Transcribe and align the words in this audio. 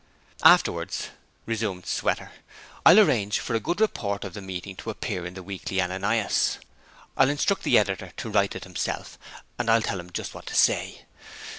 'Afterwards,' 0.41 1.09
resumed 1.45 1.85
Sweater, 1.85 2.31
'I'll 2.87 3.01
arrange 3.01 3.39
for 3.39 3.53
a 3.53 3.59
good 3.59 3.79
report 3.79 4.23
of 4.23 4.33
the 4.33 4.41
meeting 4.41 4.75
to 4.77 4.89
appear 4.89 5.27
in 5.27 5.35
the 5.35 5.43
Weekly 5.43 5.79
Ananias. 5.79 6.57
I'll 7.15 7.29
instruct 7.29 7.61
the 7.61 7.77
Editor 7.77 8.11
to 8.17 8.29
write 8.31 8.55
it 8.55 8.63
himself, 8.63 9.19
and 9.59 9.69
I'll 9.69 9.83
tell 9.83 9.99
him 9.99 10.09
just 10.11 10.33
what 10.33 10.47
to 10.47 10.55
say. 10.55 11.05